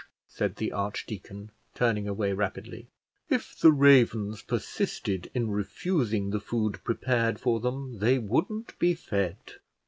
[0.27, 2.87] said the archdeacon, turning away rapidly.
[3.29, 9.37] "If the ravens persisted in refusing the food prepared for them, they wouldn't be fed."